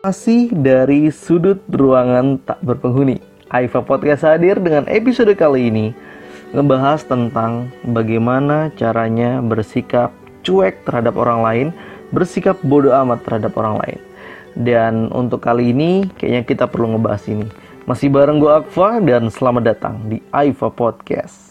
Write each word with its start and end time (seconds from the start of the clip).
Masih 0.00 0.48
dari 0.48 1.12
sudut 1.12 1.60
ruangan 1.68 2.40
tak 2.48 2.56
berpenghuni. 2.64 3.20
Aifa 3.52 3.84
Podcast 3.84 4.24
hadir 4.24 4.56
dengan 4.56 4.88
episode 4.88 5.28
kali 5.36 5.68
ini 5.68 5.92
ngebahas 6.56 7.04
tentang 7.04 7.68
bagaimana 7.84 8.72
caranya 8.80 9.44
bersikap 9.44 10.08
cuek 10.40 10.88
terhadap 10.88 11.20
orang 11.20 11.40
lain, 11.44 11.66
bersikap 12.16 12.56
bodoh 12.64 12.96
amat 12.96 13.28
terhadap 13.28 13.52
orang 13.60 13.76
lain. 13.76 14.00
Dan 14.56 15.12
untuk 15.12 15.44
kali 15.44 15.68
ini 15.68 16.08
kayaknya 16.16 16.48
kita 16.48 16.64
perlu 16.64 16.96
ngebahas 16.96 17.28
ini. 17.28 17.44
Masih 17.84 18.08
bareng 18.08 18.40
gue 18.40 18.56
Akfa 18.56 19.04
dan 19.04 19.28
selamat 19.28 19.62
datang 19.68 20.00
di 20.08 20.24
Aifa 20.32 20.72
Podcast. 20.72 21.49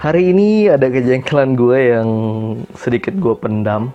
Hari 0.00 0.32
ini 0.32 0.64
ada 0.64 0.88
kejengkelan 0.88 1.60
gue 1.60 1.92
yang 1.92 2.08
sedikit 2.72 3.12
gue 3.20 3.36
pendam 3.36 3.92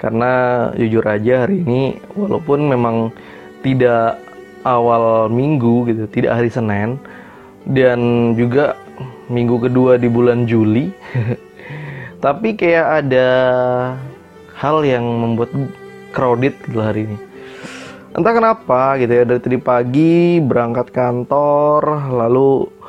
karena 0.00 0.32
jujur 0.80 1.04
aja 1.04 1.44
hari 1.44 1.60
ini 1.60 2.00
walaupun 2.16 2.72
memang 2.72 3.12
tidak 3.60 4.16
awal 4.64 5.28
minggu 5.28 5.92
gitu, 5.92 6.08
tidak 6.08 6.40
hari 6.40 6.48
Senin 6.48 6.96
dan 7.68 8.32
juga 8.32 8.80
minggu 9.28 9.68
kedua 9.68 10.00
di 10.00 10.08
bulan 10.08 10.48
Juli. 10.48 10.88
Tapi 12.24 12.56
kayak 12.56 13.04
ada 13.04 13.28
hal 14.56 14.80
yang 14.88 15.04
membuat 15.04 15.52
crowded 16.16 16.56
gitu 16.64 16.80
hari 16.80 17.04
ini. 17.12 17.20
Entah 18.16 18.32
kenapa 18.32 18.96
gitu 18.96 19.20
ya 19.20 19.28
dari 19.28 19.40
tadi 19.44 19.60
pagi 19.60 20.40
berangkat 20.40 20.88
kantor 20.96 22.08
lalu 22.08 22.80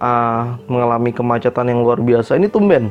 uh, 0.00 0.56
mengalami 0.66 1.14
kemacetan 1.14 1.70
yang 1.70 1.84
luar 1.84 2.00
biasa. 2.00 2.40
Ini 2.40 2.48
tumben. 2.50 2.90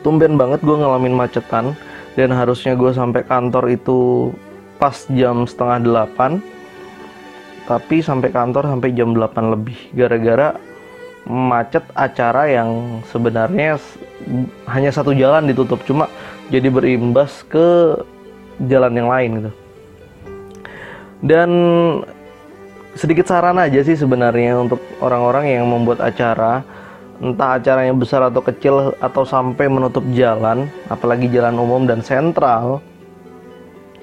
Tumben 0.00 0.40
banget 0.40 0.64
gue 0.64 0.76
ngalamin 0.76 1.14
macetan. 1.14 1.76
Dan 2.12 2.28
harusnya 2.32 2.76
gue 2.76 2.92
sampai 2.92 3.24
kantor 3.24 3.72
itu 3.72 4.32
pas 4.76 4.96
jam 5.12 5.44
setengah 5.44 5.78
delapan. 5.84 6.40
Tapi 7.68 8.02
sampai 8.02 8.34
kantor 8.34 8.66
sampai 8.66 8.90
jam 8.96 9.14
8 9.14 9.54
lebih. 9.54 9.78
Gara-gara 9.94 10.58
macet 11.22 11.86
acara 11.94 12.50
yang 12.50 12.98
sebenarnya 13.06 13.78
hanya 14.66 14.90
satu 14.90 15.14
jalan 15.14 15.46
ditutup. 15.46 15.78
Cuma 15.86 16.10
jadi 16.50 16.68
berimbas 16.68 17.46
ke 17.46 17.96
jalan 18.66 18.92
yang 18.98 19.08
lain 19.08 19.30
gitu. 19.38 19.52
Dan 21.22 21.50
sedikit 22.96 23.28
saran 23.28 23.56
aja 23.56 23.80
sih 23.80 23.96
sebenarnya 23.96 24.58
untuk 24.60 24.80
orang-orang 25.00 25.58
yang 25.60 25.64
membuat 25.68 26.04
acara. 26.04 26.64
Entah 27.22 27.54
acaranya 27.54 27.94
besar 27.94 28.26
atau 28.26 28.42
kecil 28.42 28.98
atau 28.98 29.22
sampai 29.22 29.70
menutup 29.70 30.02
jalan 30.10 30.66
apalagi 30.90 31.30
jalan 31.30 31.54
umum 31.54 31.86
dan 31.86 32.02
sentral 32.02 32.82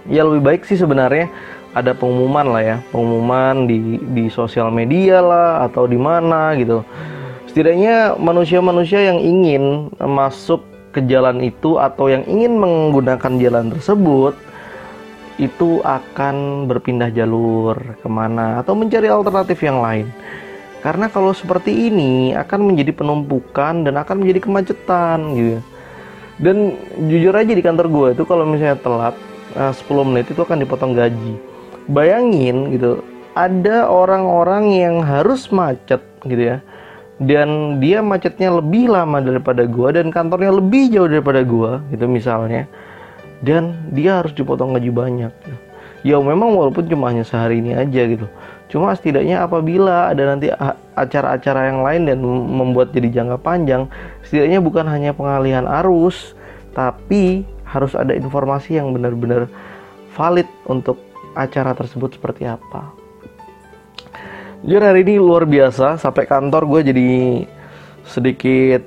ya 0.08 0.24
lebih 0.24 0.40
baik 0.40 0.62
sih 0.64 0.80
sebenarnya 0.80 1.28
ada 1.76 1.92
pengumuman 1.92 2.48
lah 2.48 2.64
ya. 2.64 2.78
Pengumuman 2.96 3.68
di 3.68 4.00
di 4.16 4.32
sosial 4.32 4.72
media 4.72 5.20
lah 5.20 5.68
atau 5.68 5.84
di 5.84 6.00
mana 6.00 6.56
gitu. 6.56 6.82
Setidaknya 7.52 8.16
manusia-manusia 8.16 9.04
yang 9.04 9.20
ingin 9.20 9.92
masuk 10.00 10.64
ke 10.96 11.04
jalan 11.06 11.44
itu 11.44 11.78
atau 11.78 12.08
yang 12.10 12.24
ingin 12.26 12.58
menggunakan 12.58 13.34
jalan 13.38 13.68
tersebut 13.74 14.34
itu 15.40 15.80
akan 15.88 16.68
berpindah 16.68 17.10
jalur 17.16 17.80
ke 18.04 18.08
mana 18.12 18.60
atau 18.60 18.76
mencari 18.76 19.08
alternatif 19.08 19.64
yang 19.64 19.80
lain. 19.80 20.12
Karena 20.84 21.08
kalau 21.08 21.32
seperti 21.32 21.92
ini 21.92 22.36
akan 22.36 22.72
menjadi 22.72 22.92
penumpukan 22.92 23.88
dan 23.88 23.96
akan 24.00 24.24
menjadi 24.24 24.40
kemacetan 24.44 25.20
gitu. 25.36 25.60
Dan 26.40 26.76
jujur 27.08 27.36
aja 27.36 27.52
di 27.52 27.64
kantor 27.64 27.88
gue 27.92 28.08
itu 28.16 28.24
kalau 28.24 28.48
misalnya 28.48 28.80
telat 28.80 29.16
uh, 29.56 29.72
eh, 29.72 29.74
10 29.76 30.08
menit 30.08 30.28
itu 30.32 30.40
akan 30.40 30.60
dipotong 30.64 30.96
gaji. 30.96 31.36
Bayangin 31.92 32.72
gitu, 32.76 33.04
ada 33.36 33.92
orang-orang 33.92 34.72
yang 34.72 34.96
harus 35.04 35.52
macet 35.52 36.00
gitu 36.24 36.56
ya. 36.56 36.58
Dan 37.20 37.80
dia 37.84 38.00
macetnya 38.00 38.56
lebih 38.64 38.88
lama 38.88 39.20
daripada 39.20 39.68
gue 39.68 39.90
dan 39.92 40.08
kantornya 40.08 40.56
lebih 40.56 40.88
jauh 40.88 41.12
daripada 41.12 41.44
gue 41.44 41.72
gitu 41.92 42.08
misalnya 42.08 42.72
dan 43.44 43.92
dia 43.96 44.20
harus 44.20 44.36
dipotong 44.36 44.76
gaji 44.76 44.92
banyak. 44.92 45.34
Ya 46.04 46.16
memang 46.16 46.56
walaupun 46.56 46.88
cuma 46.88 47.12
hanya 47.12 47.28
sehari 47.28 47.60
ini 47.60 47.76
aja 47.76 48.08
gitu. 48.08 48.28
Cuma 48.72 48.94
setidaknya 48.94 49.44
apabila 49.44 50.14
ada 50.14 50.24
nanti 50.30 50.48
acara-acara 50.96 51.74
yang 51.74 51.80
lain 51.82 52.02
dan 52.08 52.18
membuat 52.24 52.94
jadi 52.94 53.10
jangka 53.10 53.38
panjang 53.42 53.90
setidaknya 54.24 54.62
bukan 54.62 54.86
hanya 54.86 55.12
pengalihan 55.12 55.66
arus 55.84 56.38
tapi 56.78 57.44
harus 57.66 57.98
ada 57.98 58.14
informasi 58.14 58.78
yang 58.78 58.94
benar-benar 58.94 59.50
valid 60.14 60.46
untuk 60.70 61.02
acara 61.34 61.74
tersebut 61.74 62.16
seperti 62.16 62.46
apa. 62.46 62.94
Jujur 64.60 64.84
hari 64.84 65.08
ini 65.08 65.16
luar 65.18 65.48
biasa. 65.48 65.96
Sampai 65.96 66.28
kantor 66.28 66.68
gue 66.68 66.82
jadi 66.92 67.10
sedikit 68.04 68.84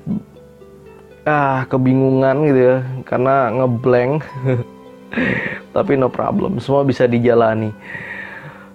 ah 1.22 1.64
kebingungan 1.70 2.36
gitu 2.46 2.60
ya 2.60 2.76
karena 3.06 3.50
ngeblank. 3.54 4.22
Tapi 5.76 5.96
no 5.96 6.12
problem 6.12 6.60
semua 6.60 6.84
bisa 6.84 7.08
dijalani. 7.08 7.72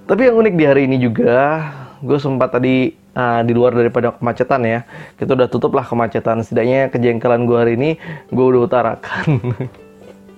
Tapi 0.08 0.31
yang 0.31 0.40
unik 0.40 0.56
di 0.56 0.66
hari 0.66 0.81
ini 0.88 0.97
juga 0.97 1.68
gue 2.00 2.18
sempat 2.22 2.53
tadi 2.57 2.94
uh, 3.18 3.41
di 3.41 3.53
luar 3.57 3.74
daripada 3.74 4.13
kemacetan 4.13 4.62
ya 4.66 4.80
kita 5.18 5.34
udah 5.34 5.47
tutup 5.50 5.75
lah 5.75 5.86
kemacetan. 5.86 6.41
Setidaknya 6.41 6.90
kejengkelan 6.90 7.46
gue 7.46 7.57
hari 7.57 7.74
ini 7.75 7.90
gue 8.34 8.46
udah 8.46 8.62
utarakan. 8.66 9.28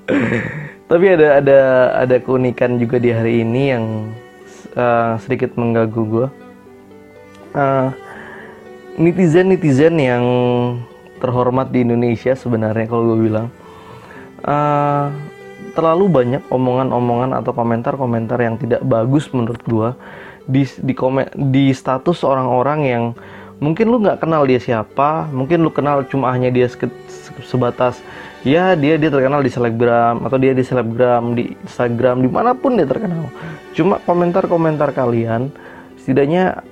Tapi 0.90 1.06
ada 1.06 1.38
ada 1.38 1.60
ada 2.02 2.16
keunikan 2.18 2.82
juga 2.82 2.98
di 2.98 3.14
hari 3.14 3.46
ini 3.46 3.64
yang 3.70 3.86
uh, 4.74 5.22
sedikit 5.22 5.54
mengganggu 5.54 6.02
gue 6.02 6.28
uh, 7.54 7.90
netizen 9.00 9.54
netizen 9.54 9.96
yang 9.98 10.24
terhormat 11.20 11.70
di 11.70 11.84
Indonesia 11.84 12.34
sebenarnya 12.34 12.88
kalau 12.88 13.14
gue 13.14 13.20
bilang. 13.30 13.48
Uh, 14.40 15.12
terlalu 15.74 16.10
banyak 16.10 16.44
omongan-omongan 16.50 17.38
atau 17.38 17.54
komentar-komentar 17.54 18.40
yang 18.42 18.58
tidak 18.58 18.82
bagus 18.84 19.30
menurut 19.32 19.62
gue 19.64 19.90
di 20.50 20.66
di 20.82 20.94
komen 20.98 21.30
di 21.54 21.70
status 21.70 22.26
orang-orang 22.26 22.80
yang 22.84 23.04
mungkin 23.62 23.92
lu 23.92 24.02
nggak 24.02 24.24
kenal 24.24 24.48
dia 24.48 24.58
siapa 24.58 25.30
mungkin 25.30 25.62
lu 25.62 25.70
kenal 25.70 26.08
cuma 26.08 26.34
hanya 26.34 26.50
dia 26.50 26.66
se 26.66 26.90
sebatas 27.46 28.02
ya 28.42 28.74
dia 28.74 28.96
dia 28.96 29.12
terkenal 29.12 29.44
di 29.44 29.52
selebgram 29.52 30.26
atau 30.26 30.38
dia 30.40 30.56
di 30.56 30.64
selebgram 30.64 31.36
di 31.36 31.54
Instagram 31.68 32.24
di 32.24 32.30
mana 32.32 32.56
pun 32.56 32.80
dia 32.80 32.88
terkenal. 32.88 33.30
Cuma 33.76 34.00
komentar-komentar 34.04 34.96
kalian 34.96 35.52
setidaknya 36.00 36.64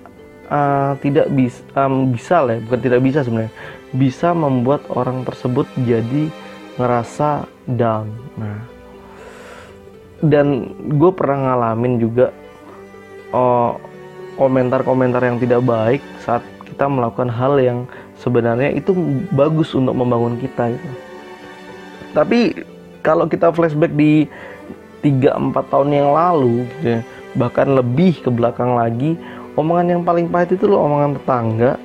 uh, 0.48 0.96
tidak 1.04 1.28
bisa 1.32 1.62
um, 1.76 2.10
bisa 2.10 2.42
lah 2.42 2.56
ya, 2.58 2.60
bukan 2.66 2.80
tidak 2.82 3.00
bisa 3.04 3.20
sebenarnya 3.22 3.54
bisa 3.96 4.36
membuat 4.36 4.84
orang 4.92 5.24
tersebut 5.24 5.68
jadi 5.88 6.28
ngerasa 6.76 7.48
down. 7.68 8.12
Nah, 8.36 8.60
dan 10.22 10.74
gue 10.98 11.12
pernah 11.14 11.54
ngalamin 11.54 12.02
juga 12.02 12.34
oh, 13.32 13.78
komentar-komentar 14.38 15.22
yang 15.24 15.38
tidak 15.38 15.62
baik 15.66 16.02
saat 16.22 16.44
kita 16.66 16.86
melakukan 16.86 17.32
hal 17.32 17.58
yang 17.58 17.80
sebenarnya 18.20 18.74
itu 18.74 18.94
bagus 19.34 19.74
untuk 19.74 19.98
membangun 19.98 20.38
kita 20.38 20.74
gitu. 20.74 20.90
Tapi 22.14 22.40
kalau 23.06 23.30
kita 23.30 23.54
flashback 23.54 23.94
di 23.94 24.26
3-4 25.06 25.54
tahun 25.72 25.90
yang 25.94 26.10
lalu 26.12 26.66
gitu 26.82 26.88
ya, 26.98 27.02
bahkan 27.38 27.70
lebih 27.70 28.20
ke 28.26 28.30
belakang 28.34 28.74
lagi 28.74 29.14
omongan 29.54 29.98
yang 29.98 30.02
paling 30.02 30.26
pahit 30.30 30.58
itu 30.58 30.66
loh 30.66 30.86
omongan 30.86 31.18
tetangga 31.22 31.78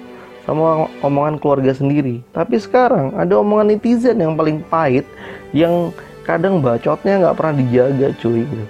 sama 0.43 0.91
omongan 1.03 1.39
keluarga 1.39 1.73
sendiri. 1.75 2.23
Tapi 2.35 2.59
sekarang 2.59 3.15
ada 3.15 3.39
omongan 3.39 3.75
netizen 3.75 4.19
yang 4.19 4.35
paling 4.35 4.63
pahit 4.67 5.07
yang 5.55 5.95
kadang 6.27 6.63
bacotnya 6.63 7.23
nggak 7.23 7.37
pernah 7.39 7.55
dijaga 7.59 8.09
cuy 8.19 8.43
gitu. 8.47 8.67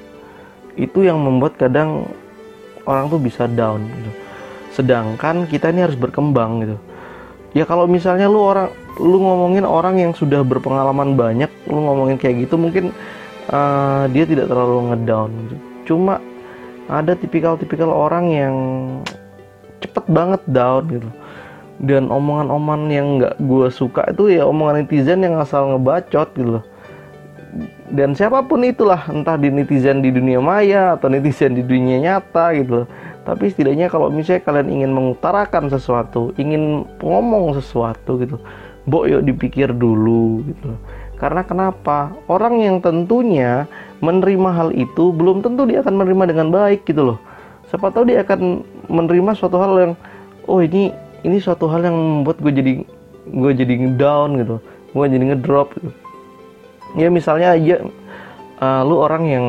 Itu 0.76 0.98
yang 1.04 1.20
membuat 1.20 1.56
kadang 1.56 2.08
orang 2.84 3.08
tuh 3.08 3.20
bisa 3.20 3.48
down 3.48 3.84
gitu. 3.88 4.10
Sedangkan 4.72 5.48
kita 5.48 5.72
ini 5.72 5.84
harus 5.84 5.96
berkembang 5.96 6.64
gitu. 6.64 6.76
Ya 7.52 7.68
kalau 7.68 7.84
misalnya 7.84 8.28
lu 8.28 8.40
orang 8.40 8.72
lu 8.96 9.20
ngomongin 9.20 9.64
orang 9.64 10.00
yang 10.00 10.12
sudah 10.16 10.40
berpengalaman 10.40 11.16
banyak, 11.16 11.48
lu 11.68 11.80
ngomongin 11.84 12.16
kayak 12.16 12.48
gitu 12.48 12.56
mungkin 12.56 12.92
uh, 13.52 14.08
dia 14.08 14.24
tidak 14.24 14.48
terlalu 14.48 14.92
ngedown 14.92 15.30
gitu. 15.44 15.56
Cuma 15.92 16.20
ada 16.88 17.12
tipikal-tipikal 17.16 17.88
orang 17.88 18.24
yang 18.32 18.54
cepet 19.80 20.04
banget 20.08 20.42
down 20.48 20.84
gitu 20.88 21.08
dan 21.82 22.08
omongan-omongan 22.08 22.82
yang 22.88 23.06
nggak 23.18 23.34
gue 23.42 23.68
suka 23.74 24.06
itu 24.14 24.38
ya 24.38 24.46
omongan 24.46 24.86
netizen 24.86 25.26
yang 25.26 25.36
asal 25.42 25.74
ngebacot 25.74 26.30
gitu 26.38 26.50
loh. 26.58 26.64
Dan 27.92 28.16
siapa 28.16 28.40
pun 28.48 28.64
itulah 28.64 29.04
entah 29.12 29.36
di 29.36 29.52
netizen 29.52 30.00
di 30.00 30.08
dunia 30.08 30.40
maya 30.40 30.96
atau 30.96 31.12
netizen 31.12 31.52
di 31.52 31.60
dunia 31.60 32.00
nyata 32.00 32.56
gitu 32.56 32.82
loh. 32.82 32.88
Tapi 33.22 33.52
setidaknya 33.52 33.92
kalau 33.92 34.08
misalnya 34.08 34.42
kalian 34.48 34.68
ingin 34.72 34.90
mengutarakan 34.90 35.68
sesuatu 35.68 36.32
ingin 36.40 36.88
ngomong 36.98 37.54
sesuatu 37.54 38.18
gitu 38.18 38.40
Mbok 38.82 39.04
yuk 39.06 39.22
dipikir 39.22 39.70
dulu 39.70 40.42
gitu 40.42 40.74
karena 41.22 41.46
kenapa? 41.46 42.10
Orang 42.26 42.58
yang 42.58 42.82
tentunya 42.82 43.70
menerima 44.02 44.50
hal 44.50 44.74
itu 44.74 45.14
belum 45.14 45.38
tentu 45.38 45.70
dia 45.70 45.78
akan 45.78 46.02
menerima 46.02 46.34
dengan 46.34 46.50
baik 46.50 46.82
gitu 46.82 47.14
loh. 47.14 47.18
Siapa 47.70 47.94
tahu 47.94 48.10
dia 48.10 48.26
akan 48.26 48.66
menerima 48.90 49.30
suatu 49.38 49.54
hal 49.62 49.72
yang 49.78 49.92
oh 50.50 50.58
ini 50.58 50.90
ini 51.22 51.38
suatu 51.38 51.70
hal 51.70 51.86
yang 51.86 51.96
membuat 51.96 52.42
gue 52.42 52.52
jadi 52.52 52.72
gue 53.30 53.52
jadi 53.54 53.74
down 53.94 54.38
gitu. 54.38 54.56
Gue 54.92 55.06
jadi 55.08 55.24
ngedrop 55.32 55.74
gitu. 55.78 55.90
Ya 56.98 57.08
misalnya 57.08 57.56
aja 57.56 57.80
uh, 58.60 58.82
lu 58.84 59.00
orang 59.00 59.24
yang 59.30 59.46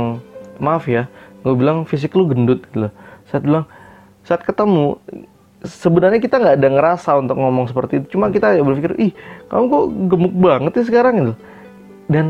maaf 0.62 0.88
ya 0.88 1.10
gue 1.44 1.54
bilang 1.60 1.84
fisik 1.84 2.16
lu 2.16 2.30
gendut 2.30 2.64
gitu 2.72 2.88
loh. 2.88 2.94
Saat 3.28 3.44
bilang 3.44 3.66
saat 4.24 4.42
ketemu 4.48 4.96
sebenarnya 5.64 6.20
kita 6.24 6.40
nggak 6.40 6.56
ada 6.60 6.70
ngerasa 6.70 7.10
untuk 7.20 7.36
ngomong 7.36 7.68
seperti 7.68 8.04
itu. 8.04 8.16
Cuma 8.16 8.32
kita 8.32 8.56
berpikir 8.64 8.96
ih 9.00 9.12
kamu 9.52 9.64
kok 9.68 9.86
gemuk 10.14 10.34
banget 10.38 10.72
ya 10.80 10.84
sekarang? 10.88 11.14
gitu. 11.20 11.34
Dan 12.08 12.26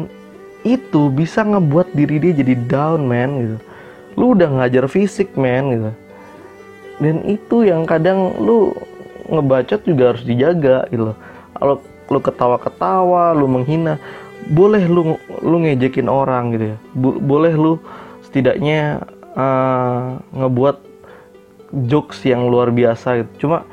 itu 0.63 1.11
bisa 1.11 1.43
ngebuat 1.43 1.91
diri 1.91 2.17
dia 2.23 2.33
jadi 2.33 2.55
down 2.65 3.03
man 3.03 3.31
gitu. 3.43 3.57
Lu 4.15 4.33
udah 4.33 4.49
ngajar 4.49 4.87
fisik 4.87 5.35
man 5.35 5.63
gitu. 5.69 5.91
Dan 7.01 7.15
itu 7.25 7.67
yang 7.67 7.83
kadang 7.83 8.37
lu 8.37 8.71
ngebacot 9.27 9.81
juga 9.87 10.15
harus 10.15 10.23
dijaga 10.25 10.87
gitu. 10.91 11.15
Kalau 11.55 11.75
lu 12.11 12.19
ketawa-ketawa 12.19 13.31
lu 13.33 13.47
menghina 13.47 13.97
boleh 14.51 14.83
lu 14.85 15.15
lu 15.39 15.57
ngejekin 15.63 16.11
orang 16.11 16.55
gitu 16.55 16.65
ya. 16.75 16.77
Boleh 16.99 17.53
lu 17.55 17.79
setidaknya 18.27 19.03
uh, 19.37 20.19
ngebuat 20.35 20.77
jokes 21.87 22.21
yang 22.27 22.51
luar 22.51 22.69
biasa 22.69 23.23
gitu. 23.23 23.47
Cuma 23.47 23.63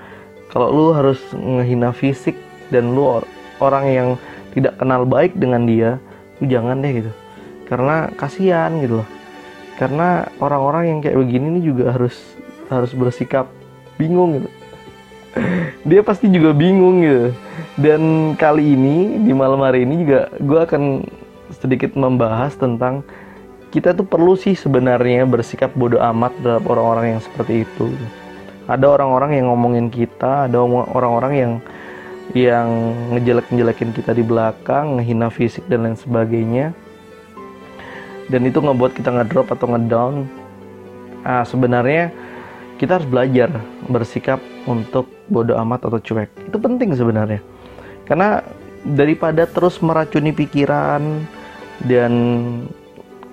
kalau 0.51 0.71
lu 0.71 0.85
harus 0.95 1.21
ngehina 1.35 1.91
fisik 1.91 2.39
dan 2.71 2.95
lu 2.95 3.03
or 3.03 3.25
orang 3.59 3.85
yang 3.91 4.09
tidak 4.55 4.79
kenal 4.79 5.07
baik 5.07 5.35
dengan 5.35 5.67
dia 5.67 5.99
lu 6.39 6.47
jangan 6.47 6.79
deh 6.79 7.03
gitu. 7.03 7.13
Karena 7.67 8.11
kasihan 8.15 8.71
gitu 8.79 9.03
loh. 9.03 9.09
Karena 9.79 10.29
orang-orang 10.39 10.93
yang 10.93 10.99
kayak 11.01 11.17
begini 11.17 11.47
ini 11.57 11.61
juga 11.65 11.97
harus 11.97 12.15
harus 12.71 12.95
bersikap 12.95 13.51
bingung 13.99 14.39
gitu 14.39 14.60
dia 15.89 16.01
pasti 16.03 16.27
juga 16.29 16.51
bingung 16.51 17.03
gitu 17.03 17.31
dan 17.79 18.35
kali 18.35 18.75
ini 18.75 19.23
di 19.23 19.33
malam 19.33 19.63
hari 19.63 19.87
ini 19.87 20.05
juga 20.05 20.21
gue 20.39 20.61
akan 20.61 20.83
sedikit 21.55 21.95
membahas 21.95 22.55
tentang 22.59 23.07
kita 23.71 23.95
tuh 23.95 24.07
perlu 24.07 24.35
sih 24.35 24.59
sebenarnya 24.59 25.27
bersikap 25.27 25.71
bodoh 25.79 26.03
amat 26.03 26.35
terhadap 26.43 26.67
orang-orang 26.67 27.17
yang 27.17 27.21
seperti 27.23 27.63
itu 27.63 27.95
ada 28.67 28.87
orang-orang 28.91 29.39
yang 29.39 29.47
ngomongin 29.51 29.87
kita 29.91 30.51
ada 30.51 30.59
orang-orang 30.67 31.33
yang 31.35 31.53
yang 32.35 32.95
ngejelek-ngejelekin 33.11 33.91
kita 33.91 34.15
di 34.15 34.23
belakang, 34.23 34.99
ngehina 34.99 35.29
fisik 35.35 35.67
dan 35.67 35.87
lain 35.87 35.99
sebagainya. 35.99 36.71
Dan 38.31 38.47
itu 38.47 38.63
ngebuat 38.63 38.95
kita 38.95 39.11
ngedrop 39.11 39.51
atau 39.51 39.67
ngedown. 39.75 40.31
Nah, 41.27 41.43
sebenarnya 41.43 42.15
kita 42.81 42.97
harus 42.97 43.09
belajar 43.13 43.53
bersikap 43.93 44.41
untuk 44.65 45.05
bodoh 45.29 45.61
amat 45.61 45.85
atau 45.93 46.01
cuek. 46.01 46.33
Itu 46.49 46.57
penting 46.57 46.97
sebenarnya. 46.97 47.45
Karena 48.09 48.41
daripada 48.89 49.45
terus 49.45 49.77
meracuni 49.85 50.33
pikiran 50.33 51.29
dan 51.85 52.13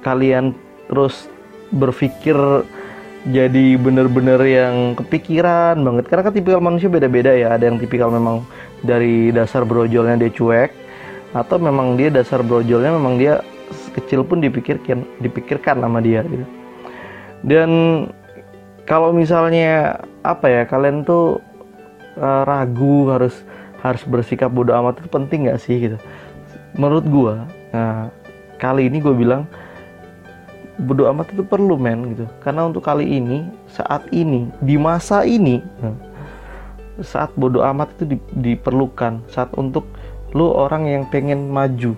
kalian 0.03 0.51
terus 0.91 1.31
berpikir 1.71 2.35
jadi 3.27 3.75
bener-bener 3.75 4.39
yang 4.43 4.75
kepikiran 4.95 5.75
banget 5.83 6.07
karena 6.07 6.23
kan 6.23 6.33
tipikal 6.35 6.61
manusia 6.63 6.87
beda-beda 6.87 7.35
ya 7.35 7.59
ada 7.59 7.67
yang 7.67 7.75
tipikal 7.75 8.07
memang 8.07 8.47
dari 8.83 9.35
dasar 9.35 9.67
brojolnya 9.67 10.15
dia 10.15 10.31
cuek 10.31 10.71
atau 11.35 11.59
memang 11.59 11.99
dia 11.99 12.07
dasar 12.07 12.39
brojolnya 12.39 12.95
memang 12.95 13.19
dia 13.19 13.43
kecil 13.99 14.23
pun 14.23 14.39
dipikirkan 14.39 15.03
dipikirkan 15.19 15.83
sama 15.83 15.99
dia 15.99 16.23
gitu 16.23 16.45
dan 17.43 17.69
kalau 18.87 19.11
misalnya 19.11 19.99
apa 20.23 20.47
ya 20.47 20.61
kalian 20.63 21.03
tuh 21.03 21.43
uh, 22.15 22.47
ragu 22.47 23.11
harus 23.11 23.43
harus 23.83 24.01
bersikap 24.07 24.47
bodoh 24.47 24.73
amat 24.79 25.03
itu 25.03 25.09
penting 25.11 25.51
nggak 25.51 25.59
sih 25.59 25.75
gitu? 25.75 25.99
Menurut 26.79 27.03
gua 27.05 27.35
nah 27.75 28.07
kali 28.63 28.87
ini 28.87 29.03
gue 29.03 29.11
bilang 29.11 29.43
bodoh 30.79 31.11
amat 31.11 31.35
itu 31.35 31.43
perlu 31.43 31.75
men 31.75 32.15
gitu. 32.15 32.25
Karena 32.39 32.63
untuk 32.63 32.87
kali 32.87 33.03
ini 33.03 33.43
saat 33.67 34.07
ini 34.15 34.47
di 34.63 34.79
masa 34.79 35.27
ini 35.27 35.59
nah, 35.83 35.93
saat 37.03 37.35
bodoh 37.35 37.67
amat 37.67 37.91
itu 37.99 38.15
di, 38.15 38.17
diperlukan. 38.55 39.27
Saat 39.27 39.51
untuk 39.59 39.83
lu 40.31 40.47
orang 40.47 40.87
yang 40.87 41.03
pengen 41.11 41.51
maju. 41.51 41.91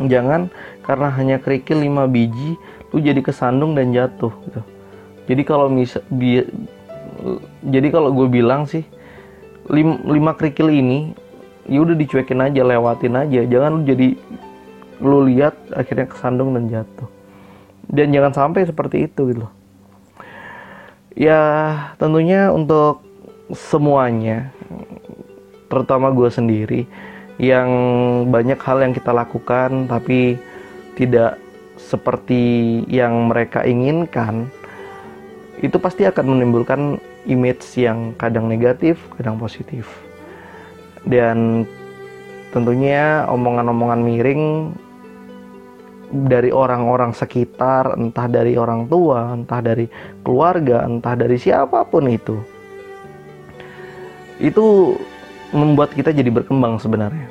Jangan 0.00 0.48
karena 0.88 1.08
hanya 1.12 1.36
kerikil 1.36 1.84
5 1.84 2.08
biji 2.08 2.56
lu 2.92 3.00
jadi 3.00 3.20
kesandung 3.20 3.76
dan 3.76 3.92
jatuh 3.92 4.32
gitu 4.44 4.60
jadi 5.26 5.42
kalau 5.42 5.66
misal 5.70 6.02
bi, 6.08 6.42
jadi 7.66 7.88
kalau 7.90 8.10
gue 8.14 8.26
bilang 8.30 8.66
sih 8.66 8.86
5, 9.66 10.06
5 10.06 10.38
kerikil 10.38 10.70
ini 10.70 11.12
ya 11.66 11.82
udah 11.82 11.98
dicuekin 11.98 12.38
aja 12.38 12.62
lewatin 12.62 13.18
aja. 13.18 13.42
Jangan 13.42 13.70
lu 13.74 13.82
jadi 13.82 14.08
lu 15.02 15.26
lihat 15.26 15.58
akhirnya 15.74 16.06
kesandung 16.06 16.54
dan 16.54 16.70
jatuh. 16.70 17.10
Dan 17.86 18.14
jangan 18.14 18.32
sampai 18.34 18.66
seperti 18.66 19.10
itu 19.10 19.34
gitu 19.34 19.46
ya 21.16 21.42
tentunya 21.96 22.52
untuk 22.52 23.00
semuanya 23.56 24.52
terutama 25.72 26.12
gue 26.12 26.28
sendiri 26.28 26.80
yang 27.40 27.68
banyak 28.28 28.60
hal 28.60 28.84
yang 28.84 28.92
kita 28.92 29.16
lakukan 29.16 29.88
tapi 29.88 30.36
tidak 30.94 31.40
seperti 31.80 32.84
yang 32.86 33.32
mereka 33.32 33.64
inginkan 33.64 34.52
itu 35.64 35.76
pasti 35.80 36.04
akan 36.04 36.36
menimbulkan 36.36 37.00
image 37.24 37.64
yang 37.80 38.12
kadang 38.20 38.50
negatif, 38.50 39.00
kadang 39.16 39.40
positif. 39.40 39.88
Dan 41.06 41.64
tentunya 42.52 43.24
omongan-omongan 43.30 44.00
miring 44.04 44.44
dari 46.30 46.54
orang-orang 46.54 47.16
sekitar, 47.16 47.98
entah 47.98 48.28
dari 48.30 48.54
orang 48.54 48.86
tua, 48.86 49.34
entah 49.34 49.58
dari 49.58 49.90
keluarga, 50.22 50.86
entah 50.86 51.14
dari 51.18 51.38
siapa 51.40 51.82
pun 51.88 52.06
itu 52.06 52.56
itu 54.40 54.96
membuat 55.52 55.96
kita 55.96 56.12
jadi 56.12 56.28
berkembang 56.28 56.76
sebenarnya 56.76 57.28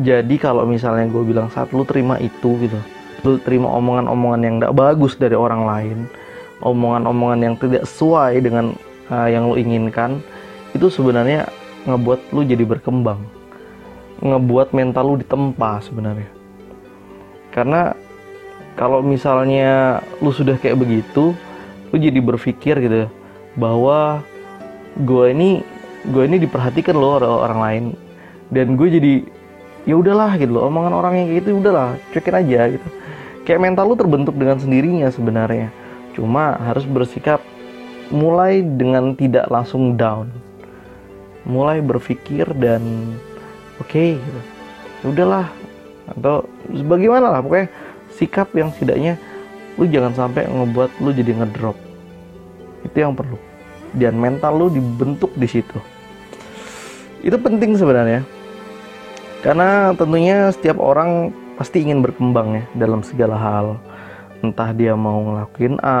jadi 0.00 0.34
kalau 0.40 0.64
misalnya 0.64 1.04
gue 1.12 1.20
bilang 1.20 1.52
saat 1.52 1.68
lu 1.76 1.84
terima 1.84 2.16
itu 2.16 2.56
gitu 2.64 2.80
lu 3.22 3.36
terima 3.44 3.68
omongan-omongan 3.76 4.40
yang 4.40 4.56
tidak 4.58 4.74
bagus 4.74 5.12
dari 5.20 5.36
orang 5.36 5.68
lain 5.68 5.98
omongan-omongan 6.62 7.40
yang 7.42 7.54
tidak 7.58 7.84
sesuai 7.84 8.38
dengan 8.38 8.72
uh, 9.10 9.28
yang 9.28 9.50
lu 9.50 9.58
inginkan 9.58 10.22
itu 10.72 10.88
sebenarnya 10.88 11.50
ngebuat 11.84 12.30
lu 12.32 12.46
jadi 12.46 12.64
berkembang. 12.64 13.20
Ngebuat 14.22 14.70
mental 14.70 15.04
lu 15.12 15.16
ditempa 15.18 15.82
sebenarnya. 15.82 16.30
Karena 17.50 17.92
kalau 18.78 19.02
misalnya 19.04 20.00
lu 20.22 20.32
sudah 20.32 20.56
kayak 20.56 20.78
begitu 20.80 21.36
lu 21.92 21.96
jadi 21.98 22.22
berpikir 22.24 22.80
gitu 22.80 22.96
ya, 23.04 23.08
bahwa 23.58 24.24
gue 24.96 25.26
ini 25.34 25.60
gue 26.08 26.22
ini 26.24 26.40
diperhatikan 26.40 26.96
loh 26.96 27.20
orang, 27.20 27.34
orang 27.50 27.60
lain. 27.60 27.84
Dan 28.52 28.78
gue 28.78 28.88
jadi 28.88 29.14
ya 29.82 29.98
udahlah 29.98 30.38
gitu 30.38 30.54
loh 30.56 30.70
omongan 30.70 30.94
orang 30.94 31.12
yang 31.18 31.26
kayak 31.28 31.38
gitu 31.42 31.48
udahlah 31.58 31.98
cuekin 32.14 32.34
aja 32.38 32.60
gitu. 32.78 32.88
Kayak 33.42 33.60
mental 33.60 33.90
lu 33.90 33.98
terbentuk 33.98 34.38
dengan 34.38 34.56
sendirinya 34.62 35.10
sebenarnya 35.10 35.81
cuma 36.12 36.56
harus 36.60 36.84
bersikap 36.84 37.40
mulai 38.12 38.60
dengan 38.60 39.16
tidak 39.16 39.48
langsung 39.48 39.96
down. 39.96 40.28
Mulai 41.42 41.82
berpikir 41.82 42.46
dan 42.60 42.82
oke 43.82 43.88
okay, 43.90 44.20
gitu. 44.20 44.40
Ya 45.02 45.06
udahlah. 45.10 45.46
Atau 46.12 46.46
bagaimana 46.86 47.32
lah 47.32 47.40
pokoknya 47.40 47.68
sikap 48.14 48.52
yang 48.54 48.70
setidaknya 48.70 49.16
lu 49.80 49.88
jangan 49.88 50.12
sampai 50.12 50.44
ngebuat 50.46 50.90
lu 51.00 51.10
jadi 51.10 51.32
ngedrop. 51.42 51.74
Itu 52.84 52.96
yang 53.00 53.16
perlu. 53.16 53.40
Dan 53.96 54.20
mental 54.20 54.56
lu 54.60 54.66
dibentuk 54.68 55.32
di 55.34 55.48
situ. 55.48 55.80
Itu 57.24 57.40
penting 57.40 57.74
sebenarnya. 57.74 58.22
Karena 59.42 59.90
tentunya 59.98 60.54
setiap 60.54 60.78
orang 60.78 61.34
pasti 61.58 61.82
ingin 61.82 62.02
berkembang 62.02 62.62
ya 62.62 62.64
dalam 62.86 63.02
segala 63.02 63.34
hal 63.34 63.78
entah 64.42 64.74
dia 64.74 64.98
mau 64.98 65.22
ngelakuin 65.22 65.78
A 65.80 65.98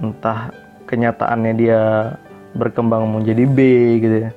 entah 0.00 0.50
kenyataannya 0.88 1.52
dia 1.54 1.80
berkembang 2.56 3.08
menjadi 3.08 3.44
B 3.48 3.58
gitu 4.00 4.16
ya. 4.28 4.30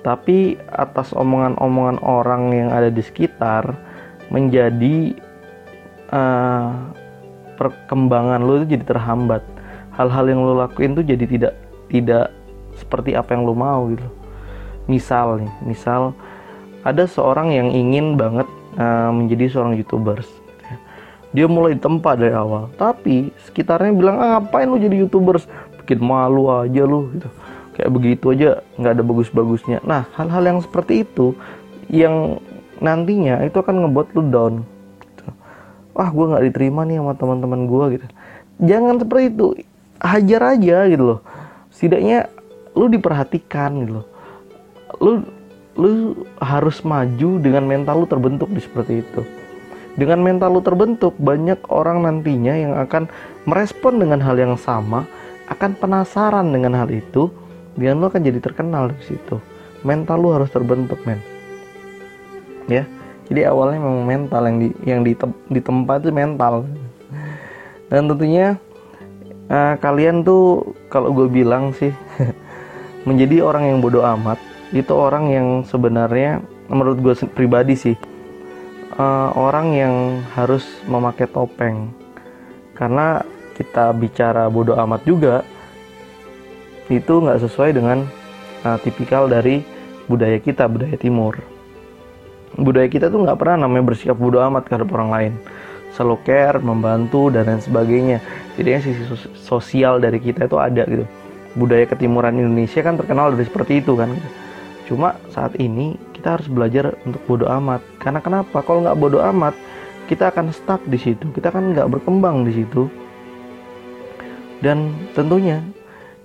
Tapi 0.00 0.56
atas 0.72 1.12
omongan-omongan 1.12 2.00
orang 2.00 2.42
yang 2.56 2.70
ada 2.72 2.88
di 2.88 3.04
sekitar 3.04 3.76
menjadi 4.32 5.12
uh, 6.08 6.72
perkembangan 7.60 8.40
lo 8.40 8.64
itu 8.64 8.78
jadi 8.78 8.84
terhambat. 8.96 9.44
Hal-hal 9.92 10.32
yang 10.32 10.40
lo 10.40 10.56
lakuin 10.56 10.96
tuh 10.96 11.04
jadi 11.04 11.26
tidak 11.28 11.54
tidak 11.92 12.32
seperti 12.78 13.12
apa 13.12 13.36
yang 13.36 13.44
lo 13.44 13.52
mau 13.52 13.92
gitu. 13.92 14.08
Misal 14.88 15.44
nih 15.44 15.52
misal 15.68 16.16
ada 16.80 17.04
seorang 17.04 17.52
yang 17.52 17.68
ingin 17.68 18.16
banget 18.16 18.48
uh, 18.80 19.12
menjadi 19.12 19.52
seorang 19.52 19.76
youtubers 19.76 20.39
dia 21.30 21.46
mulai 21.46 21.78
tempat 21.78 22.18
dari 22.18 22.34
awal. 22.34 22.70
Tapi 22.74 23.30
sekitarnya 23.46 23.94
bilang 23.94 24.16
ah, 24.18 24.38
ngapain 24.38 24.66
lu 24.66 24.78
jadi 24.78 25.06
youtubers? 25.06 25.46
Bikin 25.82 26.02
malu 26.02 26.50
aja 26.50 26.82
lu 26.82 27.10
gitu. 27.14 27.28
Kayak 27.78 27.90
begitu 27.94 28.24
aja 28.34 28.48
nggak 28.76 28.92
ada 28.98 29.02
bagus-bagusnya. 29.06 29.78
Nah 29.86 30.10
hal-hal 30.18 30.42
yang 30.42 30.58
seperti 30.58 31.06
itu 31.06 31.38
yang 31.90 32.42
nantinya 32.82 33.42
itu 33.46 33.56
akan 33.58 33.86
ngebuat 33.86 34.06
lu 34.16 34.22
down 34.30 34.54
gitu. 35.04 35.26
wah 35.92 36.08
gue 36.08 36.24
nggak 36.32 36.44
diterima 36.50 36.80
nih 36.86 36.98
sama 36.98 37.14
teman-teman 37.14 37.60
gue 37.70 37.84
gitu. 37.98 38.06
Jangan 38.66 38.94
seperti 38.98 39.24
itu. 39.30 39.46
Hajar 40.00 40.42
aja 40.58 40.76
gitu 40.90 41.04
loh. 41.14 41.20
Setidaknya 41.70 42.26
lu 42.74 42.90
diperhatikan 42.90 43.70
gitu 43.86 43.92
loh. 44.02 44.06
Lu 44.98 45.12
lu 45.78 45.90
harus 46.42 46.82
maju 46.82 47.30
dengan 47.38 47.62
mental 47.62 48.02
lu 48.02 48.06
terbentuk 48.10 48.50
di 48.50 48.58
seperti 48.58 49.06
itu 49.06 49.22
dengan 50.00 50.24
mental 50.24 50.56
lu 50.56 50.64
terbentuk 50.64 51.12
banyak 51.20 51.60
orang 51.68 52.08
nantinya 52.08 52.56
yang 52.56 52.72
akan 52.80 53.04
merespon 53.44 54.00
dengan 54.00 54.24
hal 54.24 54.40
yang 54.40 54.56
sama 54.56 55.04
akan 55.52 55.76
penasaran 55.76 56.48
dengan 56.48 56.72
hal 56.72 56.88
itu 56.88 57.28
dan 57.76 58.00
lu 58.00 58.08
akan 58.08 58.24
jadi 58.24 58.40
terkenal 58.40 58.88
di 58.96 59.04
situ. 59.04 59.36
Mental 59.84 60.16
lu 60.16 60.32
harus 60.32 60.48
terbentuk 60.48 61.04
men. 61.04 61.20
Ya 62.64 62.88
jadi 63.28 63.52
awalnya 63.52 63.84
memang 63.84 64.08
mental 64.08 64.42
yang 64.48 64.56
di 64.56 64.68
yang 64.88 65.00
di, 65.04 65.12
di 65.52 65.60
tempat 65.60 66.00
itu 66.00 66.10
mental. 66.16 66.64
Dan 67.92 68.08
tentunya 68.08 68.56
uh, 69.52 69.76
kalian 69.78 70.24
tuh 70.24 70.72
kalau 70.88 71.12
gue 71.12 71.28
bilang 71.28 71.76
sih 71.76 71.92
menjadi 73.08 73.44
orang 73.44 73.68
yang 73.68 73.78
bodoh 73.84 74.02
amat 74.16 74.40
itu 74.72 74.90
orang 74.94 75.28
yang 75.28 75.46
sebenarnya 75.66 76.40
menurut 76.70 76.98
gue 77.02 77.14
pribadi 77.34 77.74
sih 77.74 77.94
uh, 78.96 79.30
orang 79.36 79.76
yang 79.76 79.94
harus 80.34 80.64
memakai 80.88 81.28
topeng. 81.30 81.92
Karena 82.74 83.20
kita 83.54 83.92
bicara 83.92 84.48
bodoh 84.48 84.78
amat 84.88 85.04
juga 85.04 85.44
itu 86.88 87.20
nggak 87.20 87.44
sesuai 87.44 87.76
dengan 87.76 88.08
uh, 88.64 88.78
tipikal 88.80 89.28
dari 89.28 89.62
budaya 90.10 90.40
kita 90.40 90.66
budaya 90.66 90.96
timur. 90.96 91.38
Budaya 92.58 92.90
kita 92.90 93.12
tuh 93.12 93.22
nggak 93.22 93.38
pernah 93.38 93.68
namanya 93.68 93.94
bersikap 93.94 94.18
bodoh 94.18 94.42
amat 94.42 94.66
terhadap 94.66 94.90
orang 94.96 95.10
lain. 95.12 95.32
Selalu 95.94 96.16
care 96.26 96.58
membantu 96.58 97.30
dan 97.30 97.46
lain 97.46 97.62
sebagainya. 97.62 98.18
Jadi 98.58 98.68
sisi 98.82 99.02
sosial 99.38 100.02
dari 100.02 100.18
kita 100.18 100.50
itu 100.50 100.56
ada 100.58 100.82
gitu. 100.86 101.06
Budaya 101.54 101.86
ketimuran 101.86 102.38
Indonesia 102.38 102.80
kan 102.82 102.94
terkenal 102.98 103.34
dari 103.34 103.46
seperti 103.46 103.82
itu 103.82 103.94
kan. 103.94 104.14
Cuma 104.86 105.14
saat 105.30 105.54
ini 105.62 105.94
kita 106.20 106.36
harus 106.36 106.52
belajar 106.52 107.00
untuk 107.08 107.24
bodoh 107.24 107.48
amat. 107.48 107.80
Karena 107.96 108.20
kenapa? 108.20 108.60
Kalau 108.60 108.84
nggak 108.84 109.00
bodoh 109.00 109.24
amat 109.32 109.56
kita 110.04 110.28
akan 110.28 110.52
stuck 110.52 110.84
di 110.84 111.00
situ. 111.00 111.32
Kita 111.32 111.48
kan 111.48 111.72
nggak 111.72 111.88
berkembang 111.88 112.44
di 112.44 112.60
situ. 112.60 112.92
Dan 114.60 114.92
tentunya 115.16 115.64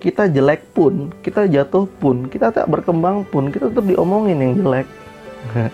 kita 0.04 0.28
jelek 0.28 0.76
pun 0.76 1.16
kita 1.24 1.48
jatuh 1.48 1.88
pun 1.88 2.28
kita 2.28 2.52
tak 2.52 2.68
berkembang 2.68 3.24
pun 3.24 3.48
kita 3.48 3.72
tetap 3.72 3.88
diomongin 3.88 4.44
yang 4.44 4.54
jelek. 4.60 4.88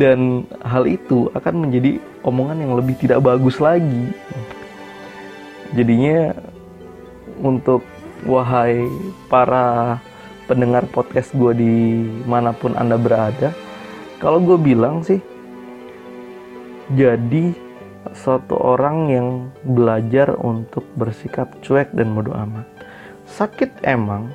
Dan 0.00 0.44
hal 0.60 0.84
itu 0.84 1.32
akan 1.32 1.64
menjadi 1.64 1.96
omongan 2.20 2.60
yang 2.60 2.76
lebih 2.76 2.92
tidak 3.00 3.24
bagus 3.24 3.56
lagi. 3.56 4.12
Jadinya 5.72 6.36
untuk 7.40 7.80
wahai 8.28 8.84
para 9.32 9.96
pendengar 10.50 10.82
podcast 10.90 11.30
gue 11.38 11.54
di 11.54 11.74
mana 12.26 12.50
pun 12.50 12.74
anda 12.74 12.98
berada 12.98 13.54
kalau 14.18 14.42
gue 14.42 14.58
bilang 14.58 15.06
sih 15.06 15.22
jadi 16.90 17.54
suatu 18.10 18.58
orang 18.58 18.98
yang 19.14 19.28
belajar 19.62 20.34
untuk 20.42 20.82
bersikap 20.98 21.54
cuek 21.62 21.94
dan 21.94 22.18
bodoh 22.18 22.34
amat. 22.34 22.66
Sakit 23.30 23.86
emang 23.86 24.34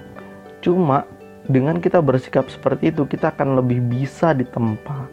cuma 0.64 1.04
dengan 1.52 1.84
kita 1.84 2.00
bersikap 2.00 2.48
seperti 2.48 2.96
itu 2.96 3.04
kita 3.04 3.36
akan 3.36 3.60
lebih 3.60 3.84
bisa 3.84 4.32
ditempa 4.32 5.12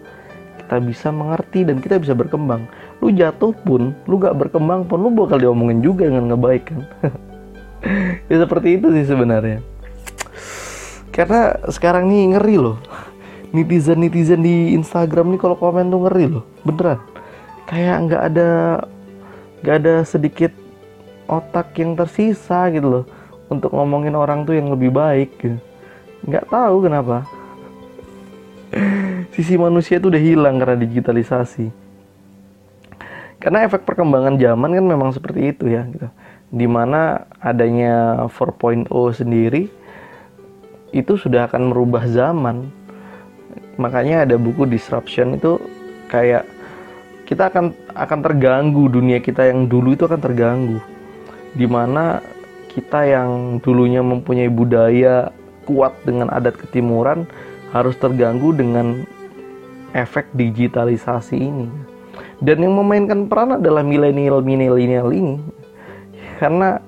kita 0.62 0.78
bisa 0.78 1.08
mengerti 1.10 1.66
dan 1.66 1.82
kita 1.82 1.98
bisa 1.98 2.14
berkembang. 2.14 2.64
Lu 3.02 3.10
jatuh 3.10 3.50
pun 3.66 3.92
lu 4.06 4.22
gak 4.22 4.38
berkembang 4.38 4.86
pun 4.86 5.02
lu 5.02 5.10
bakal 5.10 5.42
diomongin 5.42 5.82
juga 5.82 6.06
dengan 6.06 6.30
ngebaik 6.32 6.64
kan? 6.70 6.82
Ya 8.30 8.38
seperti 8.38 8.78
itu 8.78 8.94
sih 8.94 9.02
sebenarnya 9.10 9.58
karena 11.12 11.60
sekarang 11.68 12.08
nih 12.08 12.34
ngeri 12.34 12.56
loh. 12.56 12.80
Netizen 13.52 14.00
netizen 14.00 14.40
di 14.40 14.72
Instagram 14.72 15.36
nih 15.36 15.40
kalau 15.44 15.60
komen 15.60 15.92
tuh 15.92 16.08
ngeri 16.08 16.24
loh 16.32 16.44
beneran. 16.64 16.98
Kayak 17.68 17.96
nggak 18.08 18.22
ada 18.32 18.50
nggak 19.60 19.76
ada 19.76 19.94
sedikit 20.08 20.50
otak 21.28 21.76
yang 21.76 21.92
tersisa 21.94 22.72
gitu 22.72 22.88
loh 22.88 23.04
untuk 23.52 23.76
ngomongin 23.76 24.16
orang 24.16 24.48
tuh 24.48 24.56
yang 24.56 24.72
lebih 24.72 24.88
baik 24.88 25.36
gitu. 25.36 25.60
Nggak 26.24 26.48
tahu 26.48 26.76
kenapa. 26.88 27.28
Sisi 29.36 29.60
manusia 29.60 30.00
itu 30.00 30.08
udah 30.08 30.22
hilang 30.22 30.56
karena 30.56 30.80
digitalisasi. 30.80 31.68
Karena 33.36 33.68
efek 33.68 33.84
perkembangan 33.84 34.40
zaman 34.40 34.70
kan 34.80 34.86
memang 34.88 35.10
seperti 35.12 35.52
itu 35.52 35.68
ya 35.68 35.84
gitu. 35.92 36.08
Di 36.48 36.64
mana 36.64 37.28
adanya 37.36 38.24
4.0 38.32 38.88
sendiri 39.12 39.81
itu 40.92 41.16
sudah 41.16 41.48
akan 41.48 41.72
merubah 41.72 42.04
zaman 42.06 42.68
makanya 43.80 44.28
ada 44.28 44.36
buku 44.36 44.68
disruption 44.68 45.36
itu 45.36 45.56
kayak 46.12 46.44
kita 47.24 47.48
akan 47.48 47.72
akan 47.96 48.18
terganggu 48.20 48.92
dunia 48.92 49.18
kita 49.24 49.48
yang 49.48 49.64
dulu 49.64 49.96
itu 49.96 50.04
akan 50.04 50.20
terganggu 50.20 50.78
di 51.56 51.64
mana 51.64 52.20
kita 52.72 53.04
yang 53.04 53.60
dulunya 53.60 54.00
mempunyai 54.00 54.48
budaya 54.48 55.32
kuat 55.68 55.92
dengan 56.08 56.32
adat 56.32 56.56
ketimuran 56.56 57.28
harus 57.72 57.96
terganggu 58.00 58.52
dengan 58.52 59.04
efek 59.92 60.32
digitalisasi 60.32 61.36
ini. 61.36 61.68
Dan 62.42 62.64
yang 62.64 62.74
memainkan 62.74 63.30
peran 63.30 63.60
adalah 63.60 63.86
milenial-milenial 63.86 65.08
ini. 65.14 65.38
Karena 66.40 66.82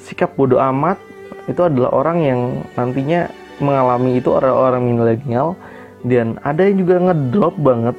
sikap 0.00 0.32
bodoh 0.38 0.62
amat 0.62 0.96
itu 1.44 1.60
adalah 1.60 1.92
orang 1.92 2.18
yang 2.24 2.40
nantinya 2.72 3.28
mengalami 3.62 4.18
itu 4.18 4.30
orang-orang 4.34 4.82
milenial 4.82 5.54
dan 6.04 6.36
ada 6.42 6.66
yang 6.66 6.76
juga 6.82 6.94
ngedrop 7.10 7.54
banget. 7.58 7.96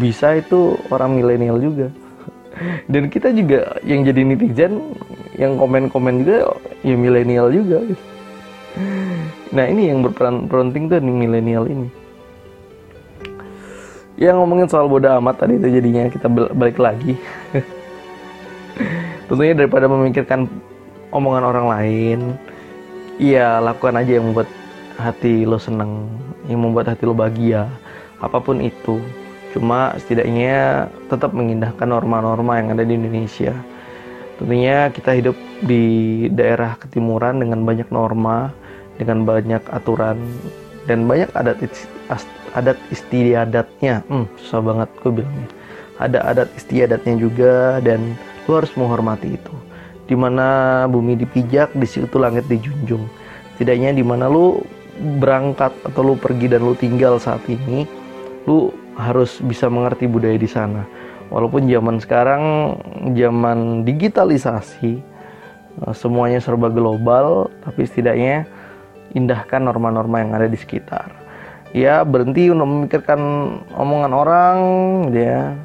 Bisa 0.00 0.40
itu 0.40 0.80
orang 0.88 1.20
milenial 1.20 1.60
juga. 1.60 1.92
Dan 2.92 3.12
kita 3.12 3.34
juga 3.34 3.76
yang 3.84 4.06
jadi 4.06 4.24
netizen 4.24 4.96
yang 5.36 5.58
komen-komen 5.58 6.24
juga 6.24 6.56
ya 6.86 6.94
milenial 6.94 7.50
juga. 7.50 7.82
Nah 9.54 9.64
ini 9.70 9.90
yang 9.90 10.02
berperan 10.02 10.50
penting 10.50 10.90
tuh 10.90 10.98
nih 10.98 11.14
milenial 11.14 11.64
ini. 11.68 11.88
Ya 14.14 14.30
ngomongin 14.30 14.70
soal 14.70 14.86
bodoh 14.86 15.10
amat 15.18 15.42
tadi 15.42 15.58
itu 15.58 15.68
jadinya 15.68 16.06
kita 16.06 16.30
balik 16.30 16.78
lagi. 16.78 17.18
Tentunya 19.26 19.54
daripada 19.58 19.90
memikirkan 19.90 20.46
omongan 21.10 21.44
orang 21.46 21.66
lain 21.70 22.18
ya 23.18 23.62
lakukan 23.62 24.00
aja 24.00 24.18
yang 24.18 24.30
membuat 24.30 24.50
hati 24.98 25.42
lo 25.42 25.58
seneng 25.58 26.06
yang 26.46 26.62
membuat 26.62 26.94
hati 26.94 27.02
lo 27.06 27.14
bahagia 27.16 27.66
apa 28.22 28.38
pun 28.40 28.62
itu. 28.62 29.00
Cuma 29.54 29.94
setidaknya 30.02 30.90
tetap 31.06 31.30
mengindahkan 31.30 31.86
norma-norma 31.86 32.58
yang 32.58 32.74
ada 32.74 32.82
di 32.82 32.98
Indonesia. 32.98 33.54
Tentunya 34.34 34.90
kita 34.90 35.14
hidup 35.14 35.38
di 35.62 36.26
daerah 36.34 36.74
ketimuran 36.74 37.38
dengan 37.38 37.62
banyak 37.62 37.86
norma 37.94 38.50
dengan 38.98 39.22
banyak 39.22 39.62
aturan 39.70 40.18
dan 40.90 41.06
banyak 41.06 41.30
adat 41.38 41.62
adat 42.50 42.78
istiadatnya. 42.90 44.02
Hmm, 44.10 44.26
susah 44.42 44.58
banget 44.58 44.88
gue 45.06 45.22
bilangnya. 45.22 45.48
Ada 46.02 46.18
adat 46.34 46.48
istiadatnya 46.58 47.14
juga 47.14 47.78
dan 47.78 48.18
lu 48.50 48.58
harus 48.58 48.74
menghormati 48.74 49.38
itu 49.38 49.54
di 50.04 50.16
mana 50.16 50.84
bumi 50.84 51.16
dipijak 51.16 51.72
di 51.72 51.86
situ 51.88 52.16
langit 52.20 52.44
dijunjung. 52.48 53.08
Tidaknya 53.56 53.94
di 53.94 54.04
mana 54.04 54.28
lu 54.28 54.60
berangkat 55.18 55.74
atau 55.82 56.00
lu 56.06 56.14
pergi 56.14 56.46
dan 56.46 56.62
lu 56.62 56.74
tinggal 56.78 57.18
saat 57.18 57.42
ini 57.50 57.82
lu 58.46 58.70
harus 58.94 59.40
bisa 59.42 59.66
mengerti 59.66 60.06
budaya 60.06 60.36
di 60.36 60.46
sana. 60.46 60.84
Walaupun 61.32 61.66
zaman 61.66 61.98
sekarang 61.98 62.42
zaman 63.16 63.82
digitalisasi 63.82 64.92
eh, 65.82 65.94
semuanya 65.96 66.38
serba 66.38 66.68
global 66.68 67.50
tapi 67.64 67.88
setidaknya 67.88 68.44
indahkan 69.16 69.64
norma-norma 69.64 70.20
yang 70.20 70.32
ada 70.36 70.46
di 70.46 70.58
sekitar. 70.58 71.10
Ya 71.74 72.06
berhenti 72.06 72.54
untuk 72.54 72.70
memikirkan 72.70 73.20
omongan 73.74 74.12
orang 74.14 74.56
ya. 75.10 75.56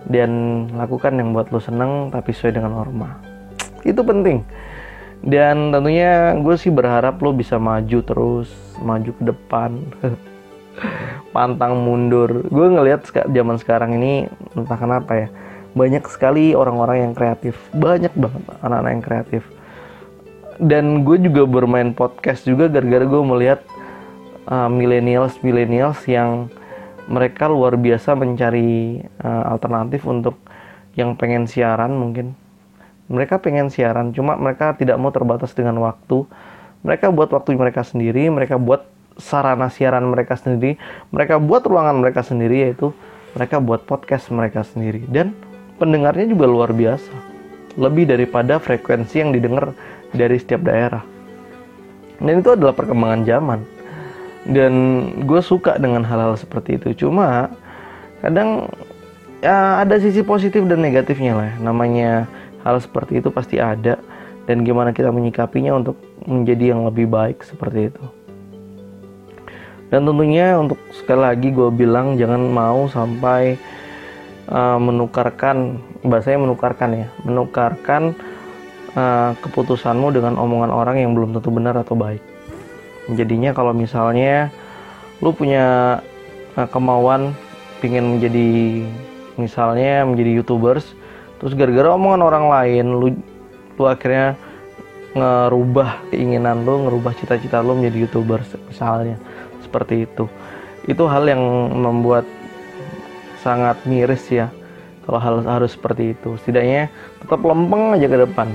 Dan 0.00 0.64
lakukan 0.74 1.20
yang 1.20 1.36
buat 1.36 1.52
lo 1.52 1.60
seneng 1.60 2.08
tapi 2.08 2.32
sesuai 2.32 2.56
dengan 2.56 2.72
norma 2.72 3.29
itu 3.84 4.00
penting. 4.04 4.44
Dan 5.20 5.68
tentunya 5.68 6.32
gue 6.40 6.56
sih 6.56 6.72
berharap 6.72 7.20
lo 7.20 7.36
bisa 7.36 7.60
maju 7.60 7.98
terus 8.00 8.48
maju 8.80 9.10
ke 9.12 9.22
depan 9.28 9.70
pantang 11.36 11.76
mundur. 11.84 12.48
Gue 12.48 12.72
ngelihat 12.72 13.04
zaman 13.10 13.60
sekarang 13.60 14.00
ini 14.00 14.32
entah 14.56 14.80
kenapa 14.80 15.12
ya 15.26 15.28
banyak 15.76 16.02
sekali 16.08 16.56
orang-orang 16.56 17.10
yang 17.10 17.12
kreatif. 17.12 17.54
Banyak 17.76 18.16
banget 18.16 18.42
anak-anak 18.64 18.90
yang 18.90 19.04
kreatif. 19.04 19.42
Dan 20.60 20.84
gue 21.04 21.16
juga 21.20 21.44
bermain 21.44 21.92
podcast 21.92 22.44
juga 22.48 22.68
gara-gara 22.68 23.04
gue 23.04 23.22
melihat 23.24 23.60
uh, 24.48 24.68
millennials 24.72 25.36
millennials 25.44 26.00
yang 26.08 26.48
mereka 27.10 27.50
luar 27.50 27.76
biasa 27.76 28.14
mencari 28.16 29.02
uh, 29.20 29.52
alternatif 29.52 30.04
untuk 30.04 30.36
yang 30.96 31.16
pengen 31.16 31.44
siaran 31.44 31.96
mungkin 31.96 32.36
mereka 33.10 33.42
pengen 33.42 33.68
siaran 33.68 34.14
cuma 34.14 34.38
mereka 34.38 34.78
tidak 34.78 34.96
mau 34.96 35.10
terbatas 35.10 35.50
dengan 35.52 35.82
waktu 35.82 36.24
mereka 36.86 37.10
buat 37.10 37.28
waktu 37.34 37.58
mereka 37.58 37.82
sendiri 37.82 38.30
mereka 38.30 38.56
buat 38.56 38.86
sarana 39.18 39.68
siaran 39.68 40.06
mereka 40.08 40.38
sendiri 40.38 40.78
mereka 41.10 41.42
buat 41.42 41.66
ruangan 41.66 41.98
mereka 41.98 42.22
sendiri 42.22 42.70
yaitu 42.70 42.94
mereka 43.34 43.58
buat 43.58 43.84
podcast 43.84 44.30
mereka 44.30 44.62
sendiri 44.64 45.04
dan 45.10 45.34
pendengarnya 45.80 46.28
juga 46.28 46.44
luar 46.44 46.76
biasa. 46.76 47.16
Lebih 47.80 48.12
daripada 48.12 48.60
frekuensi 48.60 49.24
yang 49.24 49.32
didengar 49.32 49.72
dari 50.12 50.36
setiap 50.36 50.60
daerah. 50.60 51.00
Dan 52.20 52.44
itu 52.44 52.52
adalah 52.52 52.76
perkembangan 52.76 53.24
zaman. 53.24 53.60
Dan 54.44 54.72
gue 55.24 55.40
suka 55.40 55.80
dengan 55.80 56.04
hal-hal 56.04 56.36
seperti 56.36 56.76
itu. 56.76 57.08
Cuma 57.08 57.48
kadang 58.20 58.68
ya 59.40 59.80
ada 59.80 59.96
sisi 59.96 60.20
positif 60.20 60.68
dan 60.68 60.84
negatifnya 60.84 61.32
lah. 61.32 61.52
Namanya 61.56 62.28
hal 62.62 62.76
seperti 62.80 63.20
itu 63.22 63.28
pasti 63.32 63.56
ada. 63.58 64.00
Dan 64.48 64.66
gimana 64.66 64.90
kita 64.90 65.14
menyikapinya 65.14 65.78
untuk 65.78 66.00
menjadi 66.26 66.74
yang 66.74 66.82
lebih 66.88 67.06
baik 67.06 67.46
seperti 67.46 67.92
itu. 67.92 68.04
Dan 69.90 70.06
tentunya 70.06 70.58
untuk 70.58 70.78
sekali 70.94 71.22
lagi 71.22 71.48
gue 71.50 71.70
bilang 71.70 72.14
jangan 72.18 72.42
mau 72.50 72.86
sampai 72.90 73.58
uh, 74.50 74.78
menukarkan 74.78 75.78
bahasanya 76.02 76.40
menukarkan 76.42 76.90
ya 76.94 77.08
menukarkan 77.22 78.02
uh, 78.94 79.32
keputusanmu 79.40 80.10
dengan 80.12 80.36
omongan 80.36 80.72
orang 80.74 80.96
yang 81.00 81.14
belum 81.14 81.36
tentu 81.38 81.50
benar 81.54 81.78
atau 81.78 81.94
baik 81.94 82.22
jadinya 83.14 83.54
kalau 83.54 83.74
misalnya 83.74 84.50
lu 85.22 85.34
punya 85.34 85.98
uh, 86.58 86.68
kemauan 86.68 87.32
pingin 87.80 88.18
menjadi 88.18 88.84
misalnya 89.38 90.04
menjadi 90.04 90.42
youtubers 90.42 90.92
terus 91.40 91.56
gara-gara 91.56 91.96
omongan 91.96 92.22
orang 92.22 92.46
lain 92.52 92.86
lu 92.94 93.08
lu 93.80 93.84
akhirnya 93.88 94.36
ngerubah 95.16 96.12
keinginan 96.12 96.62
lu 96.62 96.86
ngerubah 96.86 97.16
cita-cita 97.18 97.64
lu 97.64 97.74
menjadi 97.74 98.06
youtubers 98.06 98.46
misalnya 98.68 99.16
seperti 99.64 100.06
itu 100.06 100.28
itu 100.86 101.02
hal 101.08 101.26
yang 101.26 101.42
membuat 101.74 102.28
sangat 103.40 103.80
miris 103.88 104.28
ya 104.28 104.52
kalau 105.10 105.18
hal 105.18 105.34
harus 105.42 105.74
seperti 105.74 106.14
itu. 106.14 106.38
Setidaknya 106.38 106.86
tetap 107.18 107.42
lempeng 107.42 107.98
aja 107.98 108.06
ke 108.06 108.14
depan. 108.14 108.46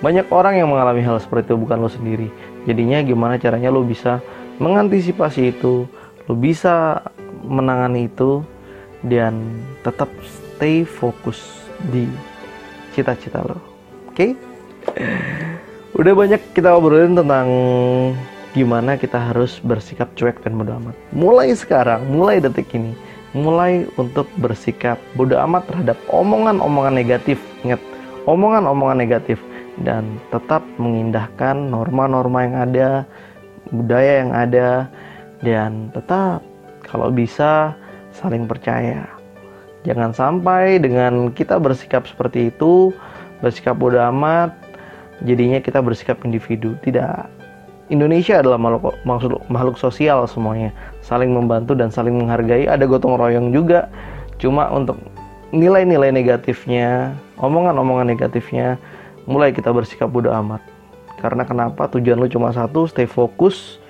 Banyak 0.00 0.32
orang 0.32 0.56
yang 0.56 0.72
mengalami 0.72 1.04
hal 1.04 1.20
seperti 1.20 1.52
itu 1.52 1.60
bukan 1.60 1.76
lo 1.76 1.92
sendiri. 1.92 2.32
Jadinya 2.64 3.04
gimana 3.04 3.36
caranya 3.36 3.68
lo 3.68 3.84
bisa 3.84 4.24
mengantisipasi 4.56 5.52
itu, 5.52 5.84
lo 6.24 6.34
bisa 6.40 7.04
menangani 7.44 8.08
itu 8.08 8.40
dan 9.04 9.60
tetap 9.84 10.08
stay 10.24 10.88
fokus 10.88 11.59
di 11.88 12.04
cita-cita 12.92 13.40
lo. 13.40 13.56
Oke? 14.10 14.14
Okay? 14.14 14.30
Udah 15.96 16.12
banyak 16.16 16.40
kita 16.56 16.72
obrolin 16.76 17.16
tentang 17.16 17.48
gimana 18.50 18.98
kita 18.98 19.30
harus 19.30 19.62
bersikap 19.62 20.10
cuek 20.18 20.42
dan 20.42 20.58
bodo 20.58 20.74
amat. 20.82 20.96
Mulai 21.14 21.54
sekarang, 21.54 22.02
mulai 22.10 22.42
detik 22.42 22.72
ini, 22.74 22.96
mulai 23.36 23.86
untuk 23.94 24.26
bersikap 24.42 24.98
bodoh 25.14 25.38
amat 25.46 25.66
terhadap 25.70 25.98
omongan-omongan 26.10 26.94
negatif. 26.94 27.38
Ingat, 27.62 27.78
omongan-omongan 28.26 28.98
negatif 28.98 29.38
dan 29.86 30.18
tetap 30.34 30.66
mengindahkan 30.82 31.70
norma-norma 31.70 32.38
yang 32.42 32.56
ada, 32.58 32.88
budaya 33.70 34.12
yang 34.26 34.32
ada 34.34 34.68
dan 35.40 35.88
tetap 35.94 36.42
kalau 36.82 37.08
bisa 37.14 37.76
saling 38.10 38.50
percaya. 38.50 39.19
Jangan 39.88 40.12
sampai 40.12 40.76
dengan 40.76 41.32
kita 41.32 41.56
bersikap 41.56 42.04
seperti 42.04 42.52
itu, 42.52 42.92
bersikap 43.40 43.80
bodoh 43.80 44.04
amat, 44.12 44.52
jadinya 45.24 45.56
kita 45.56 45.80
bersikap 45.80 46.20
individu. 46.20 46.76
Tidak, 46.84 47.40
Indonesia 47.88 48.38
adalah 48.38 48.60
makhluk, 48.60 48.94
makhluk, 49.02 49.42
makhluk 49.48 49.76
sosial 49.80 50.28
semuanya, 50.28 50.70
saling 51.00 51.32
membantu 51.32 51.72
dan 51.72 51.88
saling 51.88 52.14
menghargai. 52.14 52.68
Ada 52.68 52.84
gotong 52.84 53.16
royong 53.16 53.56
juga, 53.56 53.88
cuma 54.36 54.68
untuk 54.68 55.00
nilai-nilai 55.50 56.12
negatifnya, 56.12 57.16
omongan-omongan 57.40 58.06
negatifnya, 58.12 58.76
mulai 59.24 59.50
kita 59.50 59.72
bersikap 59.72 60.12
bodoh 60.12 60.30
amat. 60.44 60.62
Karena 61.18 61.42
kenapa? 61.48 61.88
Tujuan 61.88 62.20
lu 62.20 62.28
cuma 62.28 62.52
satu, 62.52 62.84
stay 62.84 63.08
fokus 63.08 63.80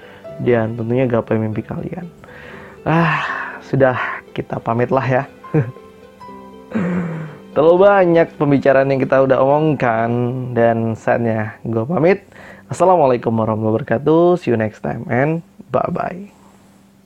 dan 0.42 0.78
tentunya 0.78 1.04
gapai 1.04 1.36
mimpi 1.36 1.60
kalian. 1.66 2.08
Ah, 2.86 3.22
sudah 3.60 4.24
kita 4.32 4.62
pamit 4.62 4.88
lah 4.88 5.04
ya. 5.04 5.22
Terlalu 7.50 7.76
banyak 7.82 8.38
pembicaraan 8.38 8.94
yang 8.94 9.02
kita 9.02 9.26
udah 9.26 9.42
omongkan 9.42 10.10
dan 10.54 10.94
saatnya 10.94 11.58
gue 11.66 11.82
pamit. 11.82 12.22
Assalamualaikum 12.70 13.34
warahmatullahi 13.34 13.82
wabarakatuh. 13.82 14.38
See 14.38 14.54
you 14.54 14.58
next 14.58 14.86
time 14.86 15.02
and 15.10 15.42
bye 15.74 15.90
bye. 15.90 16.39